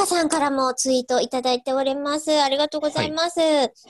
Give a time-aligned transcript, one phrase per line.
[0.00, 2.40] かさんからもツイートいただいております。
[2.40, 3.40] ありがとうございます。
[3.40, 3.46] は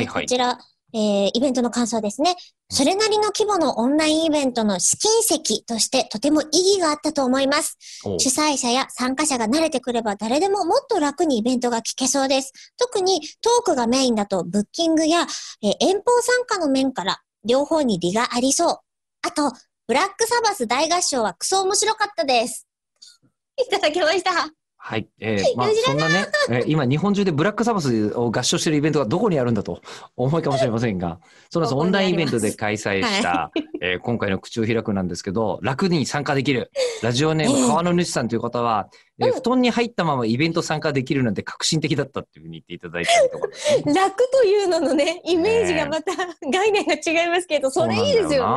[0.00, 0.58] いはいこちら、
[0.92, 2.34] えー、イベントの感想ですね。
[2.68, 7.78] それなりの規模のオンラインイベントの試金石としてとても意義があったと思います。
[8.04, 12.52] お主催者や参加者が慣れてくれば誰でももっと楽にイベントが聞けそうです。
[12.78, 15.26] 特にトークがメインだとブッキングや、
[15.62, 18.78] えー遠方参加の面から両方に利がありそう。
[19.22, 19.52] あと、
[19.86, 22.66] ブラックサバス大合唱はクソ面白かったです。
[23.56, 24.61] いただきました。
[24.84, 25.06] はい。
[25.20, 29.80] えー、まあそんなね、えー今、日本中でブラックサバスを合唱してるイベントがどこにあるんだと
[30.16, 31.78] 思いかもしれませんが、 そうなんです。
[31.78, 36.72] オンラインイベントで開催した、えー今回の口を開くなんですけど、楽に参加できる。
[37.00, 38.88] ラジオネーム、川野主さんという方は、
[39.20, 43.94] えー布団に入ったままイベント参加できるなんて革新的だったっていうふうに言っていただいたりとかね。
[43.94, 46.12] 楽というののね、イメージがまた
[46.50, 48.52] 概念が違いますけど、それいいですよ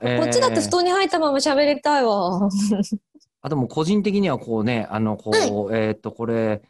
[0.00, 0.14] ね。
[0.14, 2.48] ねこっちだって布団に入ったまま喋りたいわ。
[3.42, 5.30] あともう個人的にはこうね、あの、こ
[5.70, 6.62] う、えーっと、これ、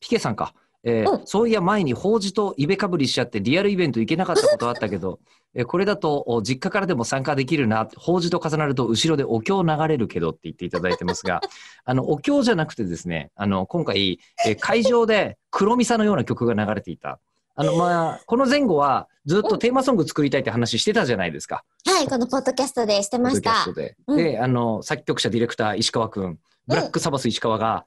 [0.00, 0.54] ピケさんか。
[0.88, 5.18] えーうんそういや前に法事とイベかぶりしちゃってリアルイベント行けなかったことあったけど、
[5.54, 11.40] えーこれだとお実家からでも参加できるな、法事と重なると後ろでお経流れるけどって言っていただいてますが、
[11.84, 17.18] あの、お経じゃなくてですね、あの、今回、えー会場で黒ミサのような曲が流れていた。
[17.56, 21.64] あの、まあ、この前後はずっとテーマソング作りたいって話してたじゃないですか。
[21.86, 23.96] はい、このポッドキャストでしてましたポッドキャスト。
[23.96, 23.96] で。
[24.06, 27.86] うんで、あの、作曲者、ディレクター、石川くん、ブラックサバス石川が、は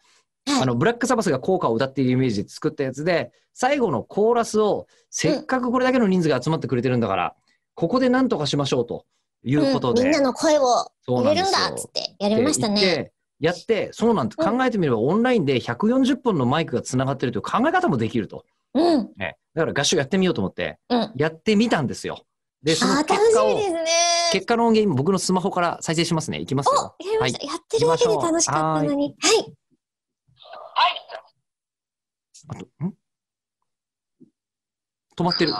[0.60, 7.36] いあの、ブラックサバスが効果を歌っているイメージで作ったやつで、最後のコーラスを、せっかくこれだけの人数が集まってくれてるんだから、
[7.76, 9.06] ここで何とかしましょうと
[9.44, 10.02] いうことで。
[10.02, 13.12] うんみんなの声を入れるんだっつってやりましたね。
[13.40, 14.38] やって、そうなんです。
[14.40, 18.46] うん考えてみれば、オンラインで140本のマイクがつながってるという考え方もできると。
[18.74, 19.10] うん。
[19.18, 19.38] ね。
[19.60, 21.12] だから合唱やってみようと思って、うん。
[21.18, 22.24] やってみたんですよ。
[22.64, 23.86] で、その結果を楽しみで、すね。
[24.32, 26.40] 結果の音源、僕のスマホから再生しますね。
[26.40, 26.96] いきますよ。
[26.98, 27.46] お、やりました。
[27.46, 29.16] やってるだけで楽しかったのに。
[29.22, 29.56] はい。
[32.48, 32.94] あと、ん？
[35.18, 35.54] 止まってる。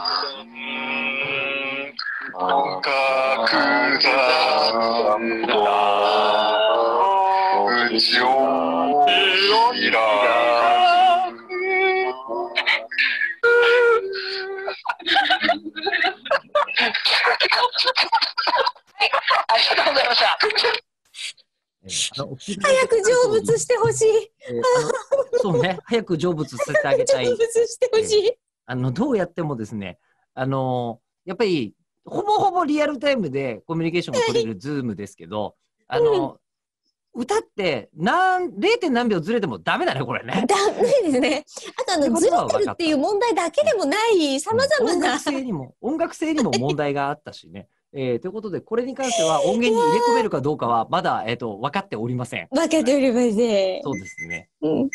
[19.48, 20.38] ありがとうございました。
[21.88, 24.08] 早く成仏してほしい。
[24.08, 27.32] えーそうね、早く成仏させてあげたい成。
[27.32, 28.34] 仏してほしい。
[28.66, 29.98] あの、どうやってもですね、
[30.34, 31.74] あの、やっぱり、
[32.06, 35.56] ほぼほぼリアルタイムでコミュニケーションが取れるズームですけど、
[35.88, 36.40] あの、
[37.14, 38.78] 歌って、なん、0.
[38.80, 40.46] 点何秒ずれてもダメだね、これね。
[40.48, 41.46] ダメですね。
[41.80, 45.20] あとあの、ずれてるっていう問題だけでもない、様々な音楽。
[45.20, 47.68] 性にも、音楽性にも問題があったしね。
[47.92, 52.48] えーということで、これに関しては 音源に入れ込めるかどうかは、まだ、えっ、と、分かっておりません。
[52.52, 53.82] 分かっておりません。
[53.84, 54.50] そうですね。
[54.62, 54.90] うん